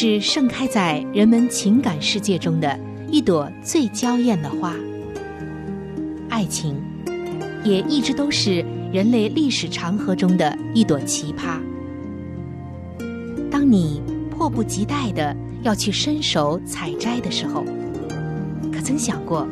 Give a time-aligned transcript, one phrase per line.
[0.00, 2.78] 是盛开在人们情感世界中的
[3.10, 4.72] 一朵最娇艳的花。
[6.28, 6.80] 爱情，
[7.64, 11.58] 也一直都是人类历史长河中的一朵奇葩。
[13.50, 17.64] 当你迫不及待的要去伸手采摘的时候，
[18.72, 19.48] 可曾想过，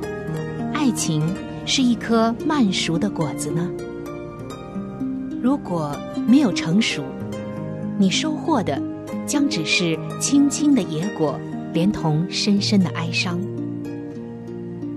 [0.73, 1.29] 爱情
[1.65, 3.69] 是一颗慢熟的果子呢？
[5.43, 5.91] 如果
[6.25, 7.03] 没有成熟，
[7.99, 8.81] 你收获的。
[9.27, 11.39] 将只是青青的野果，
[11.73, 13.39] 连同深深的哀伤。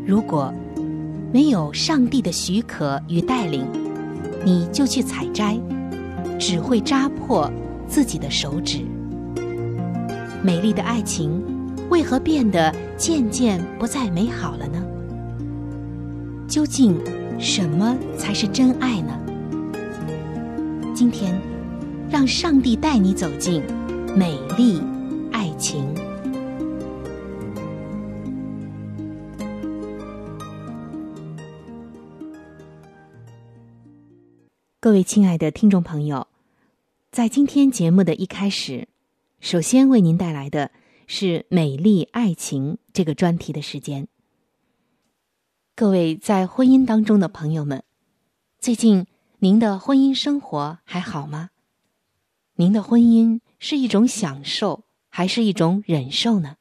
[0.05, 0.53] 如果
[1.33, 3.65] 没有上帝的许可与带领，
[4.45, 5.59] 你就去采摘，
[6.39, 7.51] 只会扎破
[7.87, 8.79] 自己的手指。
[10.41, 11.41] 美丽的爱情，
[11.89, 14.83] 为何变得渐渐不再美好了呢？
[16.47, 16.97] 究竟
[17.37, 19.19] 什么才是真爱呢？
[20.95, 21.39] 今天，
[22.09, 23.61] 让上帝带你走进。
[24.15, 24.81] 美丽
[25.31, 25.93] 爱情，
[34.79, 36.27] 各位亲爱的听众朋友，
[37.11, 38.87] 在今天节目的一开始，
[39.39, 40.71] 首先为您带来的
[41.07, 44.07] 是“美丽爱情”这个专题的时间。
[45.75, 47.83] 各位在婚姻当中的朋友们，
[48.59, 49.05] 最近
[49.39, 51.51] 您的婚姻生活还好吗？
[52.55, 53.39] 您的婚姻？
[53.59, 56.55] 是一种享受，还是一种忍受呢？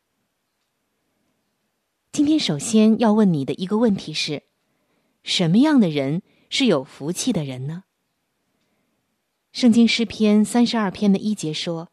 [2.10, 4.42] 今天首先要问你的一个问题是：
[5.22, 7.84] 什么样的人是有福气的人呢？
[9.53, 11.91] 圣经诗篇三十二篇的一节说：“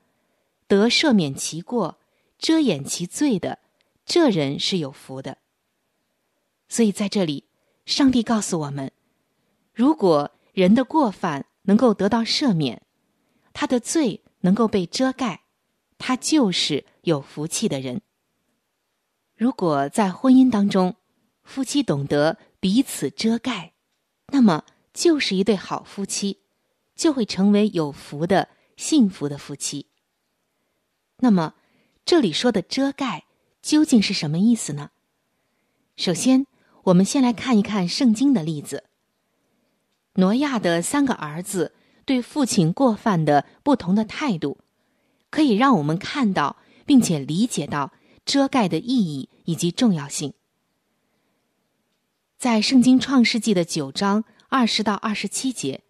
[0.67, 1.99] 得赦免其过、
[2.39, 3.59] 遮掩其罪的，
[4.05, 5.37] 这人是有福的。”
[6.67, 7.45] 所以在这里，
[7.85, 8.91] 上帝告诉我们：
[9.71, 12.81] 如果人的过犯能够得到赦免，
[13.53, 14.23] 他的罪。
[14.45, 15.41] 能够被遮盖，
[15.97, 18.01] 他就是有福气的人。
[19.35, 20.95] 如果在婚姻当中，
[21.43, 23.73] 夫妻懂得彼此遮盖，
[24.27, 24.63] 那么
[24.93, 26.41] 就是一对好夫妻，
[26.95, 29.87] 就会成为有福的幸福的夫妻。
[31.17, 31.55] 那么，
[32.05, 33.25] 这里说的遮盖
[33.63, 34.91] 究竟是什么意思呢？
[35.95, 36.45] 首先，
[36.83, 38.83] 我们先来看一看圣经的例子。
[40.13, 41.73] 挪亚的三个儿子。
[42.05, 44.59] 对父亲过犯的不同的态度，
[45.29, 47.91] 可以让我们看到并且理解到
[48.23, 50.33] 遮盖的意义以及重要性。
[52.37, 55.83] 在《圣经·创世纪》的九章二十到二十七节，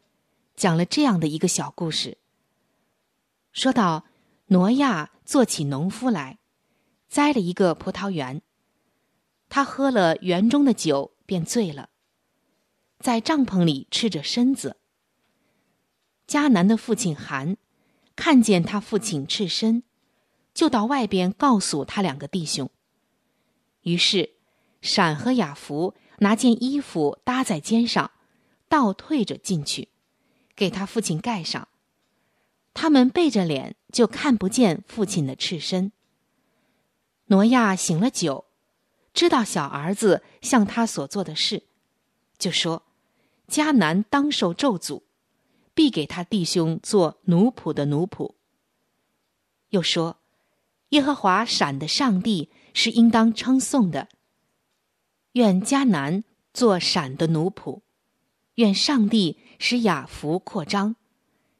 [0.55, 2.17] 讲了这样的一个小故事。
[3.51, 4.05] 说到
[4.47, 6.37] 挪亚做起农夫来，
[7.09, 8.41] 栽了一个葡萄园，
[9.49, 11.89] 他喝了园中的酒，便醉了，
[12.99, 14.77] 在帐篷里赤着身子。
[16.27, 17.57] 迦南的父亲韩
[18.15, 19.83] 看见他父亲赤身，
[20.53, 22.69] 就到外边告诉他两个弟兄。
[23.81, 24.31] 于是，
[24.81, 28.09] 闪和雅福拿件衣服搭在肩上，
[28.67, 29.89] 倒退着进去，
[30.55, 31.67] 给他父亲盖上。
[32.73, 35.91] 他们背着脸，就看不见父亲的赤身。
[37.27, 38.45] 挪亚醒了酒，
[39.13, 41.63] 知道小儿子向他所做的事，
[42.37, 42.83] 就说
[43.47, 45.03] ：“迦南当受咒诅。”
[45.75, 48.33] 必给他弟兄做奴仆的奴仆。
[49.69, 50.17] 又说
[50.89, 54.07] ：“耶和华闪的上帝是应当称颂的。
[55.33, 56.23] 愿迦南
[56.53, 57.81] 做闪的奴仆，
[58.55, 60.95] 愿上帝使雅福扩张，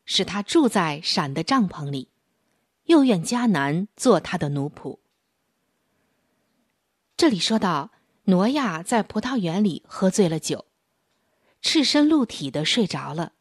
[0.06, 2.08] 使他住在闪的帐篷里，
[2.86, 5.00] 又愿迦南做他的奴仆。”
[7.18, 7.92] 这里说到
[8.26, 10.66] 挪亚在葡萄园里喝醉了酒，
[11.62, 13.34] 赤身露体的睡着了。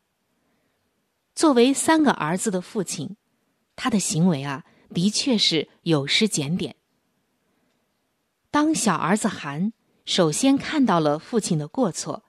[1.35, 3.17] 作为三个儿子的父亲，
[3.75, 4.65] 他的行为啊，
[4.95, 6.77] 的确是有失检点。
[8.51, 9.73] 当小儿子韩
[10.05, 12.23] 首先看到了父亲的过错，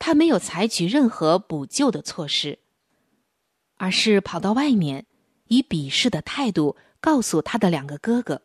[0.00, 2.58] 他没有采取任何补救的措施，
[3.76, 5.06] 而是跑到外面，
[5.46, 8.42] 以鄙视的态度告诉他的两个哥哥。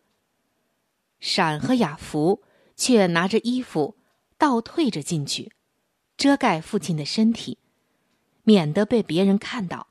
[1.20, 2.44] 闪和雅福
[2.76, 3.98] 却拿着衣服
[4.38, 5.52] 倒退着进去，
[6.16, 7.58] 遮盖父亲的身体，
[8.44, 9.88] 免得被别人看到。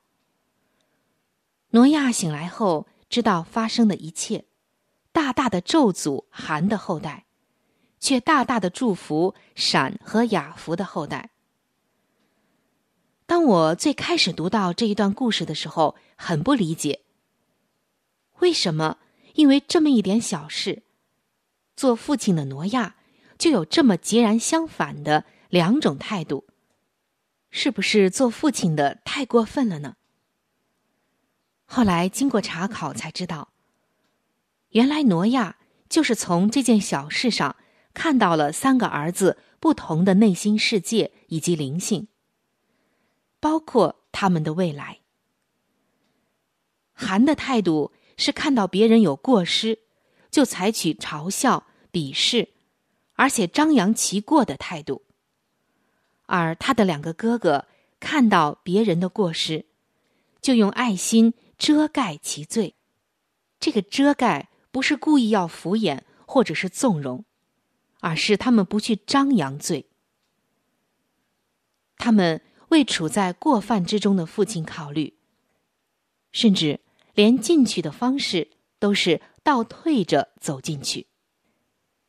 [1.70, 4.44] 挪亚醒来后，知道发生的一切，
[5.10, 7.24] 大大的咒诅韩的后代，
[7.98, 11.30] 却大大的祝福闪和雅福的后代。
[13.24, 17.00] 当我最开始读到这一段故事的时候，很不理解，
[18.40, 18.98] 为什么
[19.34, 20.82] 因为这么一点小事。
[21.74, 22.96] 做父亲的挪亚
[23.38, 26.44] 就有这么截然相反的两种态度，
[27.52, 29.94] 是不是做父亲的太过分了呢？
[31.64, 33.52] 后来经过查考才知道，
[34.70, 35.58] 原来挪亚
[35.88, 37.54] 就是从这件小事上
[37.94, 42.08] 看到了三个儿子不同的内心世界以及灵性，
[43.38, 44.98] 包括他们的未来。
[46.92, 49.78] 韩的态度是看到别人有过失。
[50.32, 52.48] 就采取嘲笑、鄙视，
[53.16, 55.02] 而且张扬其过的态度。
[56.32, 57.66] 而他的两个哥哥
[58.00, 59.66] 看到别人的过失，
[60.40, 62.74] 就用爱心遮盖其罪。
[63.60, 67.26] 这个遮盖不是故意要敷衍或者是纵容，
[68.00, 69.90] 而是他们不去张扬罪。
[71.98, 72.40] 他们
[72.70, 75.18] 为处在过犯之中的父亲考虑，
[76.32, 76.80] 甚至
[77.12, 79.20] 连进去的方式都是。
[79.44, 81.08] 倒退着走进去，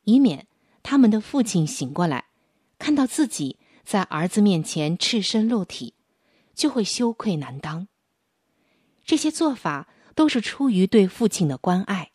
[0.04, 0.46] 以免
[0.84, 2.26] 他们的父亲醒过来，
[2.78, 5.94] 看到自己在儿子面前赤身露体，
[6.54, 7.88] 就会羞愧难当。
[9.04, 12.12] 这些做法都是出于对父亲的关爱。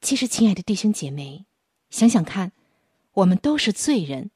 [0.00, 1.46] 其实，亲爱的弟兄姐妹，
[1.90, 2.52] 想想看，
[3.14, 4.30] 我们都是罪人，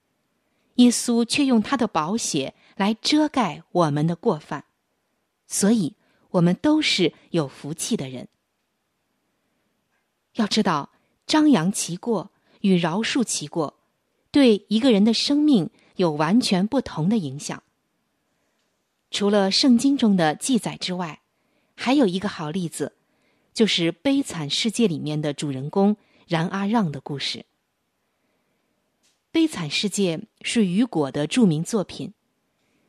[0.75, 4.65] 耶稣却用他的宝血来遮盖我们的过犯，
[5.47, 5.95] 所以
[6.31, 8.27] 我们都是有福气的人。
[10.35, 10.91] 要知道，
[11.27, 12.33] 张扬其过
[12.63, 13.79] 与饶恕其过，
[14.33, 17.63] 对一个人的生命有完全不同的影响。
[19.13, 21.21] 除了圣经中的记载之外，
[21.77, 22.97] 还有一个好例子，
[23.55, 25.97] 就是《悲惨世界》里面的主人公
[26.27, 27.39] 冉阿让的故事。
[29.31, 32.13] 《悲惨世界》是雨果的著名作品，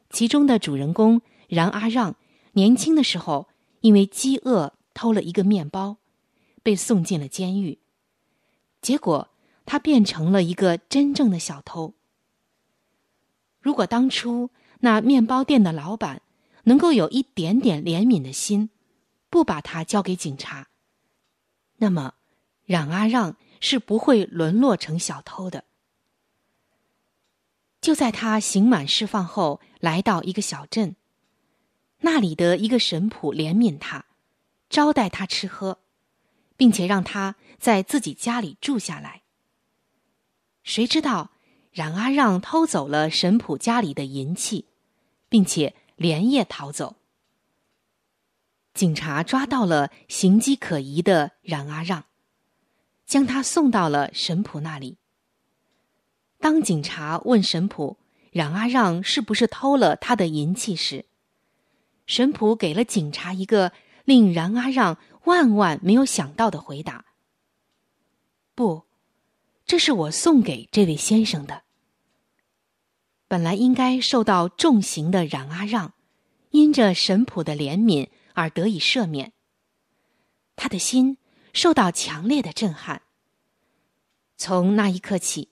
[0.10, 2.16] 其中的主人公冉阿让
[2.54, 3.48] 年轻的时候
[3.82, 5.98] 因为饥饿偷了一个面包。
[6.66, 7.80] 被送进了监狱，
[8.82, 9.28] 结果
[9.66, 11.94] 他变成了一个真正的小偷。
[13.60, 14.50] 如果当初
[14.80, 16.22] 那面包店的老板
[16.64, 18.70] 能够有一点点怜悯的心，
[19.30, 20.68] 不把他交给警察，
[21.78, 22.14] 那么
[22.66, 25.64] 冉阿让是不会沦落成小偷的。
[27.82, 30.96] 就在他刑满释放后，来到一个小镇，
[32.00, 34.06] 那里的一个神仆怜悯他，
[34.70, 35.80] 招待他吃喝。
[36.56, 39.23] 并且让他在自己家里住下来。
[40.64, 41.32] 谁知道
[41.72, 44.66] 冉阿让偷走了神仆家里的银器，
[45.30, 46.96] 并且连夜逃走。
[48.74, 52.06] 警察抓到了行迹可疑的冉阿让，
[53.06, 54.98] 将他送到了神仆那里。
[56.40, 57.98] 当警察问神仆
[58.32, 61.06] 冉阿让是不是偷了他的银器时，
[62.06, 63.72] 神仆给了警察一个
[64.06, 64.98] 令冉阿让。
[65.26, 67.06] 万万没有想到的回答。
[68.56, 68.84] 不，
[69.66, 71.64] 这是我送给这位先生的。
[73.28, 75.94] 本来应该受到重刑的冉阿让，
[76.52, 79.34] 因着神仆的怜悯而得以赦免。
[80.56, 81.18] 他的心
[81.54, 83.02] 受到强烈的震撼。
[84.38, 85.50] 从那一刻起，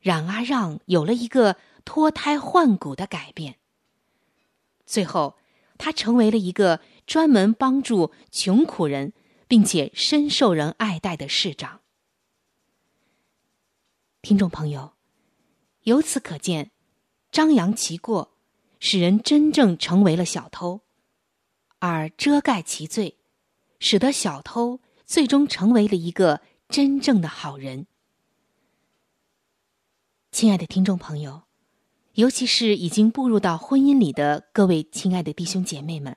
[0.00, 3.56] 冉阿让有了一个脱胎换骨的改变。
[4.84, 5.38] 最后，
[5.78, 6.80] 他成为了一个。
[7.08, 9.14] 专门帮助穷苦人，
[9.46, 11.80] 并且深受人爱戴的市长。
[14.28, 14.92] 听众朋友，
[15.84, 16.70] 由此可见，
[17.32, 18.36] 张扬其过，
[18.78, 20.82] 使人真正成为了小偷；
[21.78, 23.16] 而遮盖其罪，
[23.80, 27.86] 使得小偷最终成为了一个真正的好人。
[30.30, 31.44] 亲爱的听众朋友，
[32.12, 36.14] 尤其是已经步入到婚姻里的各位亲爱的弟兄姐妹们。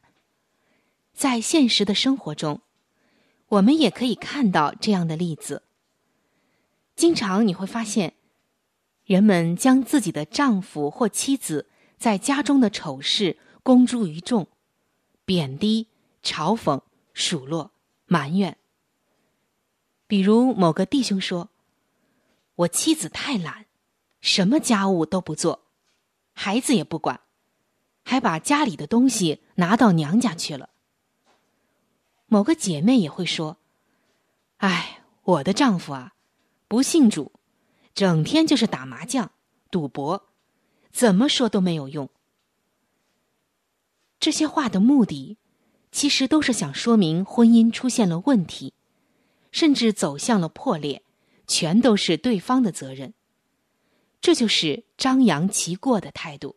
[1.13, 2.59] 在现实的生活中，
[3.47, 5.63] 我们也可以看到这样的例子。
[6.95, 8.13] 经常你会发现，
[9.05, 14.47] 人们将自己的丈夫或妻子在家中的丑事公诸于众，
[15.25, 15.87] 贬低、
[16.23, 16.81] 嘲讽、
[17.13, 17.71] 数落、
[18.05, 18.57] 埋怨。
[20.07, 21.49] 比如某个弟兄说
[22.55, 23.65] ：“我妻子太懒，
[24.19, 25.67] 什么家务都不做，
[26.33, 27.21] 孩子也不管，
[28.03, 30.69] 还把家里的东西拿到娘家去了。”
[32.27, 33.57] 某个姐妹也会说
[34.57, 36.13] ：“哎，我的丈夫啊，
[36.71, 37.33] 不信主。”
[37.93, 39.33] 整天就是打麻将、
[39.69, 40.29] 赌博，
[40.93, 42.09] 怎么说都没有用。
[44.17, 45.37] 这些话的目的，
[45.91, 48.73] 其实都是想说明婚姻出现了问题，
[49.51, 51.03] 甚至走向了破裂，
[51.45, 53.13] 全都是对方的责任。
[54.21, 56.55] 这就是张扬其过的态度。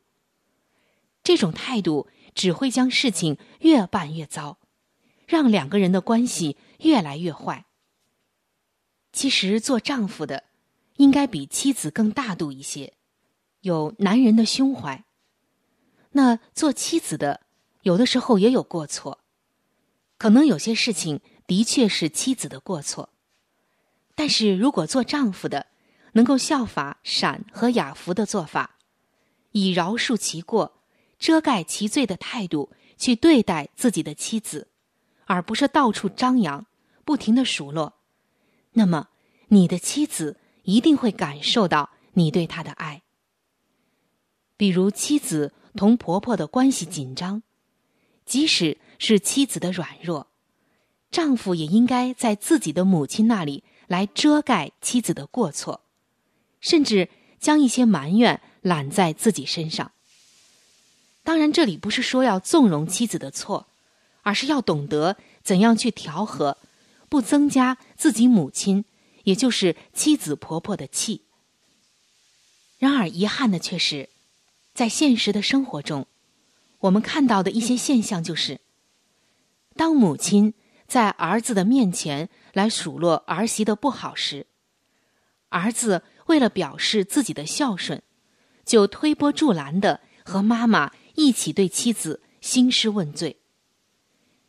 [1.24, 2.06] 这种态度
[2.36, 4.58] 只会将事情越办越糟，
[5.26, 7.66] 让两个人的关系越来越坏。
[9.14, 10.44] 其实做丈夫的。
[10.96, 12.92] 应该比妻子更大度一些，
[13.62, 15.04] 有男人的胸怀。
[16.12, 17.40] 那做妻子的，
[17.82, 19.18] 有的时候也有过错，
[20.18, 23.10] 可能有些事情的确是妻子的过错。
[24.14, 25.66] 但是如果做丈夫的，
[26.12, 28.76] 能够效法闪和雅福的做法，
[29.50, 30.80] 以饶恕其过、
[31.18, 34.68] 遮盖其罪的态度去对待自己的妻子，
[35.24, 36.64] 而不是到处张扬、
[37.04, 37.94] 不停的数落，
[38.74, 39.08] 那么
[39.48, 40.36] 你的妻子。
[40.66, 43.02] 一定会感受到你对她的爱。
[44.56, 47.42] 比如妻子同婆婆的关系紧张，
[48.24, 50.28] 即使是妻子的软弱，
[51.10, 55.82] 丈夫也应该在自己的母亲那里来遮盖妻子的过错，
[56.62, 59.92] 甚至将一些埋怨揽在自己身上。
[61.22, 63.66] 当然，这里不是说要纵容妻子的错，
[64.22, 66.56] 而是要懂得怎样去调和，
[67.14, 68.84] 不增加自己母亲。
[69.22, 71.22] 也就是妻子婆婆的气。
[72.76, 74.10] 然而遗憾的却是，
[74.74, 76.08] 在现实的生活中，
[76.80, 78.60] 我们看到的一些现象就是：
[79.76, 80.54] 当母亲
[80.86, 84.46] 在儿子的面前来数落儿媳的不好时，
[85.48, 88.02] 儿子为了表示自己的孝顺，
[88.66, 93.40] 就推波助澜的和妈妈一起对妻子兴师问罪。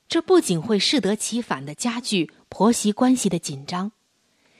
[0.07, 3.91] 这不仅会适得其反的加剧婆媳关系的紧张。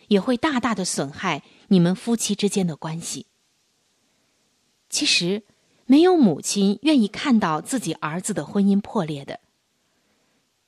[0.07, 3.25] 也会大大的损害你们夫妻之间的关系。
[4.87, 5.41] 其实，
[5.87, 9.39] 没有母亲愿意看到自己儿子的婚姻破裂的。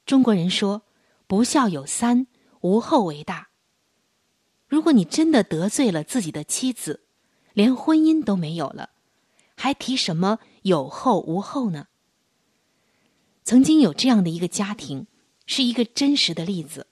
[0.07, 0.81] 中国人说
[1.27, 2.25] ：“不孝有三，
[2.61, 3.49] 无后为大。”
[4.67, 7.01] 如果你真的得罪了自己的妻子，
[7.53, 8.89] 连婚姻都没有了，
[9.55, 11.89] 还提什么有后无后呢？
[13.47, 15.07] 曾经有这样的一个家庭，
[15.45, 16.87] 是一个真实的例子。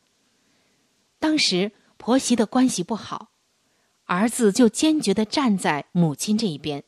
[1.20, 1.74] 当时。
[1.98, 3.32] 婆媳的关系不好，
[4.04, 6.84] 儿子就坚决的站在母亲这一边，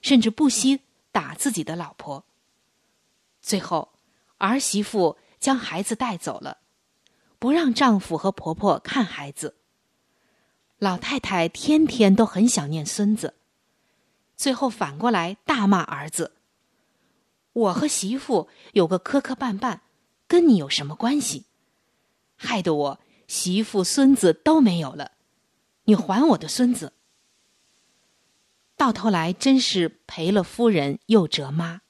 [0.00, 0.80] 甚至不惜
[1.12, 2.24] 打自己的老婆。
[3.42, 3.92] 最后，
[4.38, 6.58] 儿媳妇将孩子带走了，
[7.38, 9.56] 不让丈夫和婆婆看孩子。
[10.78, 13.34] 老太太天天都很想念孙子，
[14.36, 16.36] 最后反过来大骂儿子
[17.60, 19.80] ：“我和媳妇有个磕磕绊绊，
[20.26, 21.46] 跟你有什么关系？
[22.36, 23.00] 害得我。”
[23.30, 25.12] 媳妇、孙子都没有了，
[25.84, 26.94] 你还我的孙子。
[28.76, 31.82] 到头来真是赔了夫人又折妈，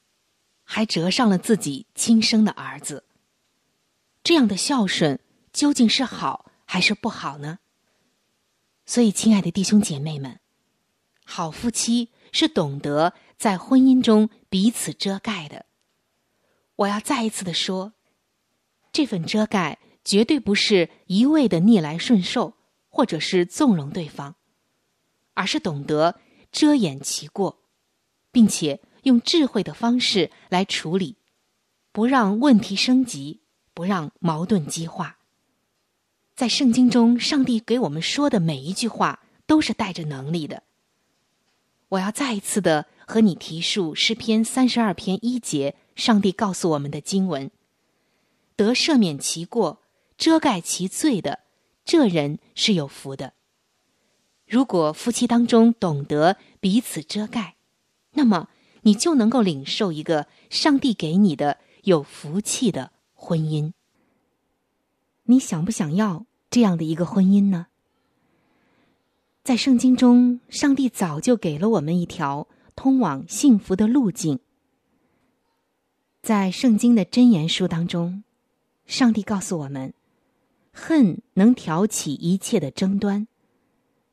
[0.63, 3.05] 还折上了自己亲生的儿子。
[4.23, 5.19] 这样的孝顺
[5.51, 7.57] 究竟是好还是不好呢？
[8.85, 10.39] 所以，亲爱的弟兄姐妹们，
[11.25, 15.65] 好夫妻是懂得在婚姻中彼此遮盖的。
[16.75, 17.93] 我要再一次的说，
[18.93, 19.79] 这份遮盖。
[20.03, 22.55] 绝对不是一味的逆来顺受，
[22.89, 24.35] 或者是纵容对方，
[25.35, 26.19] 而是懂得
[26.51, 27.59] 遮掩其过，
[28.31, 31.17] 并且用智慧的方式来处理，
[31.91, 33.41] 不让问题升级，
[33.75, 35.19] 不让矛盾激化。
[36.35, 40.63] 在圣经中，上帝给我们说的每一句话都是带着能力的。
[41.89, 47.51] 我要再一次的和你提述诗篇三十二篇一节，上帝告诉我们的经文：
[48.55, 49.81] 得赦免其过。
[50.17, 51.39] 遮盖其罪的，
[51.83, 53.33] 这人是有福的。
[54.47, 57.55] 如果夫妻当中懂得彼此遮盖，
[58.13, 58.47] 那么
[58.83, 63.73] 你就能够领受一个上帝给你的有福气的婚姻。
[65.23, 67.67] 你想不想要这样的一个婚姻呢？
[69.43, 72.47] 在圣经中，上帝早就给了我们一条
[72.81, 74.39] 通往幸福的路径。
[76.23, 78.23] 在圣经的箴言书当中，
[78.87, 79.93] 上帝告诉我们。
[80.73, 83.27] 恨能挑起一切的争端，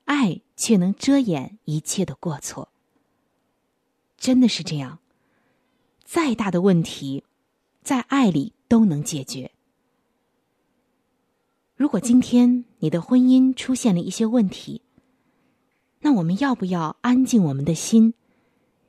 [0.04, 2.68] 爱却能遮掩一切的过错。
[4.18, 4.98] 真的是这样，
[6.04, 7.24] 再大的问题，
[7.82, 9.50] 在爱里都能解决。
[11.74, 14.82] 如果今天你的婚姻出现了一些问题，
[16.00, 18.12] 那我们要不要安静我们的心，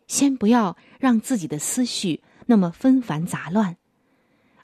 [0.09, 3.77] 先不要让自己的思绪那么纷繁杂乱，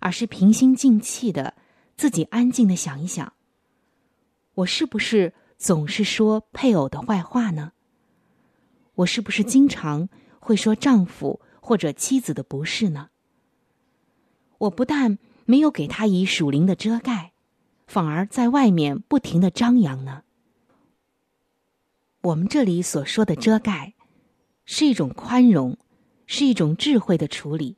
[0.02, 1.54] 而是平心静气的
[1.96, 3.32] 自己安静的想一想：
[4.56, 7.72] 我是不是总是说配偶的坏话呢？
[8.96, 10.10] 我是不是经常
[10.40, 13.10] 会说丈夫或者妻子的不是呢？
[14.58, 17.32] 我不但没有给他以属灵的遮盖。
[17.88, 20.24] 反而在外面不停的张扬呢。
[22.22, 23.94] 我们这里所说的遮盖，
[24.66, 25.78] 是一种宽容，
[26.26, 27.76] 是一种智慧的处理，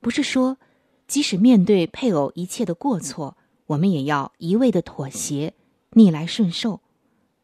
[0.00, 0.58] 不是说
[1.06, 5.54] 即使面对配偶一切的过错，我们也要一味的妥协、
[5.90, 6.80] 逆来顺受，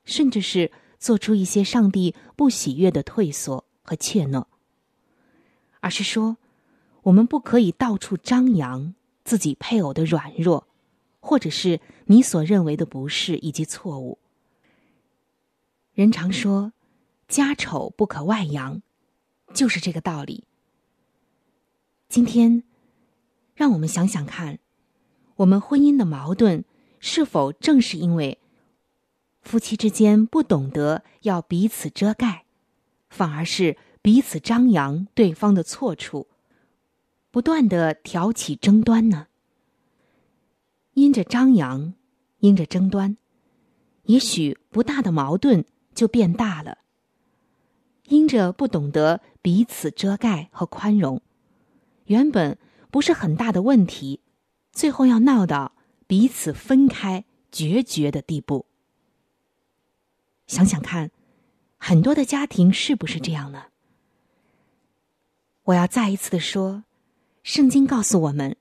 [0.04, 4.44] 甚至是做出一些上帝不喜悦的退缩和怯懦，
[5.80, 6.36] 而是说，
[7.02, 8.94] 我们不可以到处张扬
[9.24, 10.66] 自己配偶的软弱。
[11.20, 14.18] 或者是你所认为的不是以及错误。
[15.92, 16.72] 人常说
[17.28, 18.82] “家丑不可外扬”，
[19.54, 20.44] 就是这个道理。
[22.08, 22.64] 今天，
[23.54, 24.58] 让我们想想看，
[25.36, 26.64] 我们婚姻的矛盾
[26.98, 28.38] 是否正是因为
[29.42, 32.46] 夫妻之间不懂得要彼此遮盖，
[33.10, 36.28] 反而是彼此张扬对方的错处，
[37.30, 39.26] 不断的挑起争端呢？
[40.94, 41.92] 因着张扬，
[42.38, 43.18] 因着争端，
[44.04, 46.77] 也许不大的矛盾就变大了。
[48.08, 51.22] 因着不懂得彼此遮盖和宽容，
[52.06, 52.58] 原本
[52.90, 54.20] 不是很大的问题，
[54.72, 55.72] 最后要闹到
[56.06, 58.66] 彼此分开、决绝的地步。
[60.46, 61.10] 想想看，
[61.76, 63.64] 很多的家庭是不是这样呢？
[65.64, 66.84] 我要再一次的说，
[67.42, 68.56] 圣经告诉我们。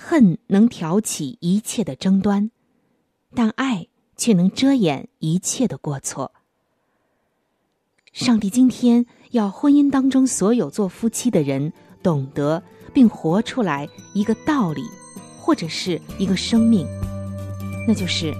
[0.00, 2.52] 恨能挑起一切的争端，
[3.34, 6.32] 但爱却能遮掩一切的过错。
[8.12, 14.82] 上帝今天要婚姻当中所有做夫妻的人懂得并活出来一个道理，
[15.38, 16.86] 或者是一个生命，
[17.86, 18.32] 那就是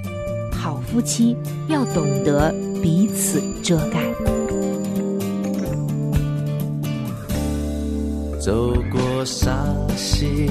[0.52, 1.37] 好夫妻
[1.68, 2.50] 要懂得
[2.83, 4.12] 彼此遮盖。
[8.40, 10.50] 走过伤心。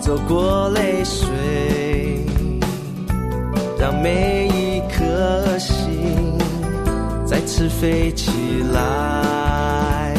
[0.00, 2.24] 走过泪水，
[3.76, 4.45] 让每
[7.46, 8.30] 次飞起
[8.72, 10.12] 来，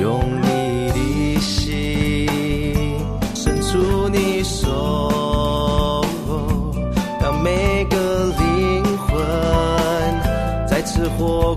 [0.00, 2.26] 用你的心
[3.34, 6.04] 伸出你手，
[7.20, 7.96] 让每个
[8.38, 9.16] 灵魂
[10.68, 11.55] 再次活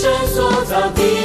[0.00, 1.19] 伸缩到底。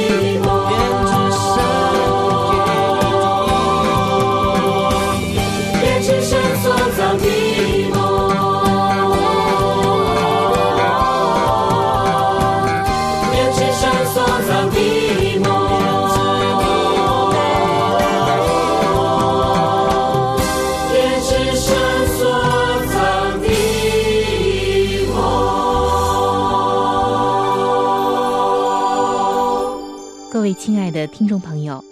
[31.06, 31.84] 听众朋友，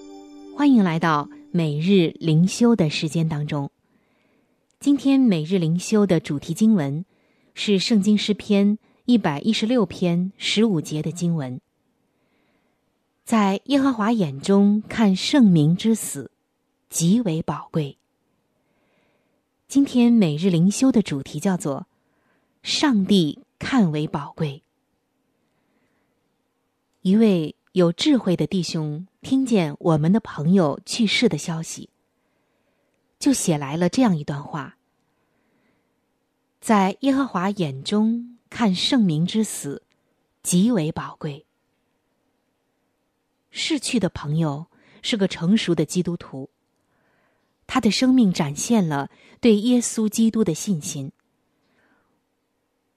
[0.57, 3.71] 欢迎来到每日灵修的时间当中。
[4.81, 7.05] 今天每日灵修的主题经文
[7.55, 11.61] 是《圣经诗篇》一百一十六篇十五节的经文。
[13.25, 16.31] 在耶和华眼中看圣明之死，
[16.91, 17.97] 极为宝贵。
[19.69, 21.87] 今天每日灵修的主题叫做
[22.63, 24.63] “上帝看为宝贵”。
[27.03, 31.91] 一位有智慧的弟兄听见我们的朋友去世的消息，
[33.19, 34.77] 就写来了这样一段话
[36.63, 39.83] ：“在耶和华眼中看圣明之死，
[40.41, 41.47] 极为宝贵。”
[43.51, 44.69] 逝去的朋友
[45.03, 46.49] 是个成熟的基督徒。
[47.67, 49.11] 他的生命展现了
[49.41, 51.11] 对耶稣基督的信心，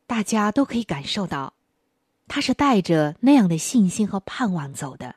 [0.05, 1.55] 大家都可以感受到，
[2.27, 5.15] 他是带着那样的信心和盼望走的。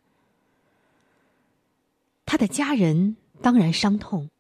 [2.25, 4.31] 他的家人当然伤痛，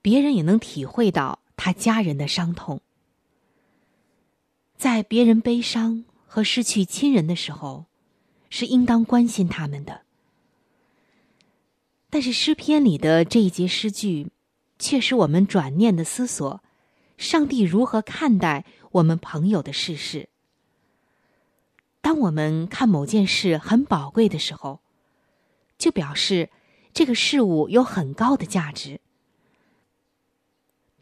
[0.00, 2.80] 别人也能体会到他家人的伤痛。
[4.76, 7.86] 在别人悲伤和失去亲人的时候，
[8.50, 10.02] 是应当关心他们的。
[12.10, 14.32] 但是诗篇里的这一节诗句，
[14.78, 16.60] 却使我们转念的思索：
[17.16, 20.28] 上帝如何看待我们朋友的逝世？
[22.02, 24.80] 当我们看某件事很宝贵的时候，
[25.78, 26.50] 就表示
[26.92, 29.00] 这个事物有很高的价值。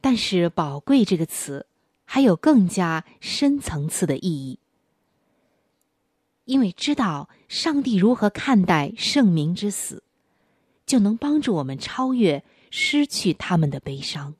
[0.01, 1.67] 但是“宝贵”这个词
[2.05, 4.61] 还有更加深层次的意义，
[6.45, 10.05] 因为知道上帝如何看待圣明之死。
[10.87, 14.35] 就能帮助我们超越失去他们的悲伤。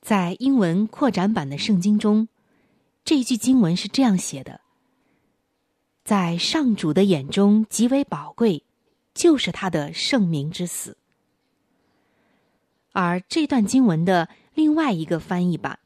[0.00, 2.28] 在英文扩展版的圣经中，
[3.06, 4.60] 这一句经文是这样写的
[6.02, 8.64] ：“在上主的眼中极为宝贵，
[9.14, 10.96] 就是他的圣明之死。”
[12.90, 15.78] 而这段经文的另外一个翻译版，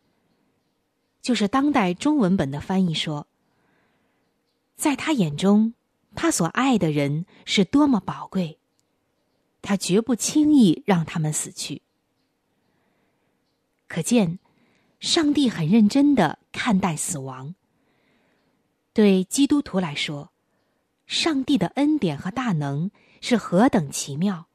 [1.20, 3.26] 就是当代中文本的翻译说
[4.74, 5.74] ：“在他眼中，
[6.14, 8.58] 他所爱的人是多么宝贵。”
[9.60, 11.82] 他绝不轻易让他们死去。
[13.88, 14.38] 可见，
[15.00, 17.54] 上帝很认真的看待死亡。
[18.92, 20.32] 对基督徒来说，
[21.06, 24.46] 上帝的恩典和大能是何等奇妙！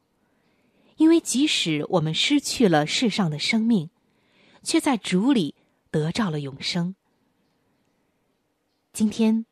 [0.97, 3.89] 因为即使我们失去了世上的生命，
[4.63, 5.55] 却在主里
[5.91, 6.95] 得着了永生。
[8.93, 9.45] 今天，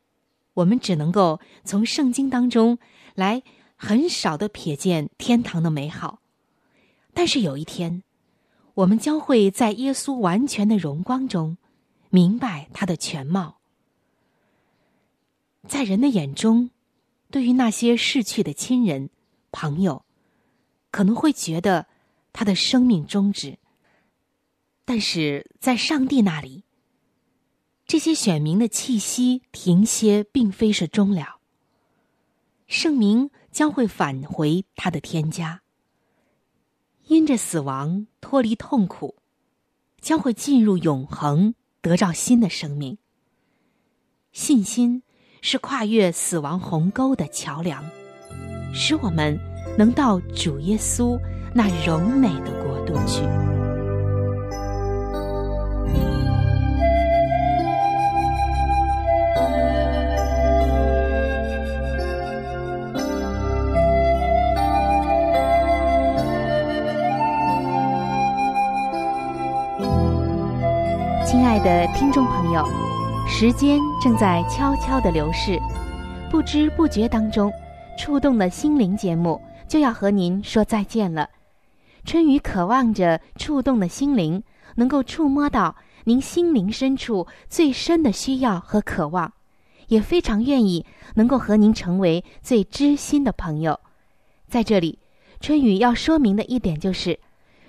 [0.53, 2.79] 我们只能够从圣经当中
[3.15, 3.43] 来。
[3.75, 6.21] 很少的瞥见天堂的美好，
[7.13, 8.01] 但是有一天，
[8.75, 11.58] 我们将会在耶稣完全的荣光中，
[12.13, 13.58] 明白他的全貌。
[15.67, 16.69] 在人的眼中，
[17.32, 19.10] 对于那些逝去的亲人、
[19.52, 20.06] 朋友，
[20.91, 21.88] 可能会觉得
[22.32, 23.58] 他的生命终止；
[24.86, 26.63] 但是在上帝那里，
[27.88, 31.39] 这些选民的气息停歇，并非是终了。
[32.67, 33.32] 圣明。
[33.54, 35.62] 将会返回他的天家，
[37.06, 39.15] 因着死亡脱离痛苦，
[40.02, 42.97] 将会进入永恒，得着新的生命。
[44.31, 45.03] 信心
[45.41, 47.83] 是跨越死亡鸿沟的桥梁，
[48.73, 49.37] 使我们
[49.77, 51.19] 能到主耶稣
[51.53, 53.52] 那荣美的国度去。
[71.43, 72.65] 亲爱的听众朋友，
[73.27, 75.60] 时间正在悄悄的流逝，
[76.32, 77.51] 不知不觉当中，
[77.99, 81.29] 触动的心灵节目就要和您说再见了。
[82.06, 84.41] 春雨渴望着触动的心灵
[84.75, 85.75] 能够触摸到
[86.06, 89.34] 您心灵深处最深的需要和渴望，
[89.89, 93.77] 也非常愿意能够和您成为最知心的朋友。
[94.47, 94.97] 在这里，
[95.41, 97.19] 春雨要说明的一点就是，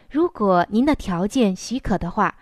[0.09, 2.33] 如果您的条件许可的话。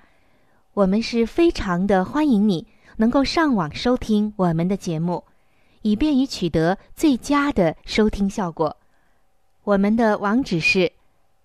[0.75, 5.23] 我们是非常的欢迎你能够上网收听我们的节目，
[5.83, 8.75] 以便于取得最佳的收听效果。
[9.65, 10.91] 我们的网址是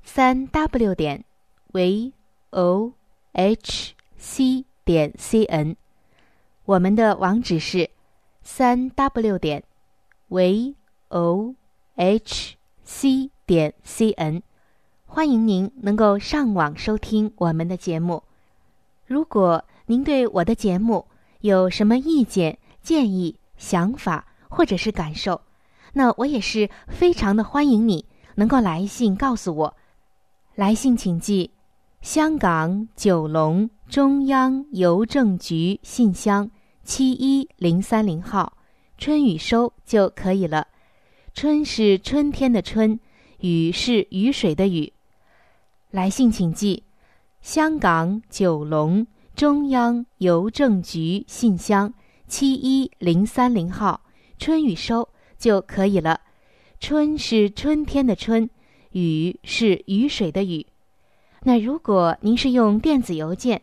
[0.02, 1.26] 三 w 点
[1.74, 2.14] v
[2.52, 2.94] o
[3.34, 5.76] h c 点 c n。
[6.64, 7.90] 我们的网址是
[8.44, 9.62] 三 w 点
[10.30, 10.74] v
[11.10, 11.54] o
[11.96, 14.42] h c 点 c n。
[15.06, 18.24] 欢迎您能够上网收听我们的节目。
[19.08, 21.08] 如果您对我的节目
[21.40, 25.42] 有什么意见、建议、想法或者是感受，
[25.94, 29.78] 那我也是非常的欢迎你能够来信告诉我。
[30.56, 31.52] 来信请寄
[32.02, 36.52] 香港九龙中央邮政局信箱
[36.84, 38.58] 七一零三零号，
[38.98, 40.68] 春雨收就可以了。
[41.34, 43.00] 春是春天的春，
[43.40, 44.92] 雨是雨水的雨。
[45.92, 46.84] 来信请寄
[47.42, 51.94] 香港九龙中央邮政局信箱
[52.28, 54.02] 七一零三零号，
[54.38, 56.22] 春雨收就可以了。
[56.80, 58.50] 春是春天的春，
[58.92, 60.66] 雨是雨水的雨。
[61.44, 63.62] 那如果您是用电子邮件，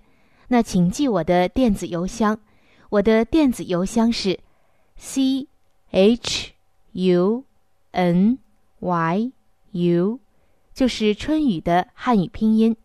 [0.48, 2.38] 那请记我的电子邮箱，
[2.90, 4.38] 我的电子邮箱是
[4.96, 5.46] c
[5.90, 6.52] h
[6.92, 7.44] u。
[7.96, 8.38] n
[8.80, 9.30] y
[9.70, 10.18] u，
[10.74, 12.76] 就是春雨的汉语拼音。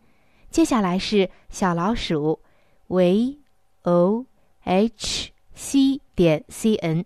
[0.50, 2.40] 接下来是小老鼠
[2.88, 3.38] v
[3.82, 4.26] o
[4.62, 7.04] h c 点 c n。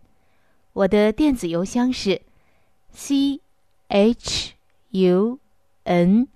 [0.73, 2.23] 我的电子邮箱是
[2.91, 3.41] c
[3.89, 4.55] h
[4.93, 5.39] u
[5.83, 6.27] n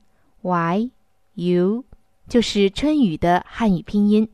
[0.42, 0.90] y
[1.34, 1.84] u，
[2.28, 4.28] 就是春雨的汉语拼音。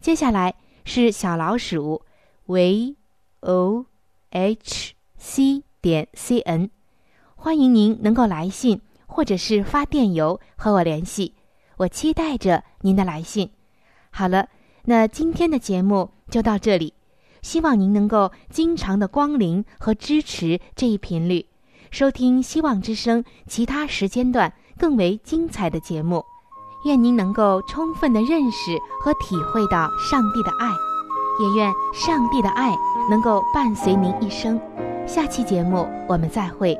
[0.00, 0.54] 接下来
[0.86, 2.00] 是小老鼠
[2.46, 2.96] v
[3.40, 3.84] o
[4.30, 6.70] h c 点 c n。
[7.36, 11.34] 欢迎您能够来信或者是发电邮和我联系，
[11.84, 13.50] 我期待着您的来信。
[14.10, 14.48] 好了，
[14.84, 16.94] 那今天的节目就到这里，
[17.42, 21.46] 希望您能够经常的光临和支持这一频率，
[21.90, 26.24] 收听希望之声其他时间段更为精彩的节目。
[26.86, 30.68] 愿您能够充分的认识和体会到上帝的爱，
[31.40, 32.74] 也愿上帝的爱
[33.10, 34.60] 能够伴随您一生。
[35.06, 36.78] 下期节目我们再会。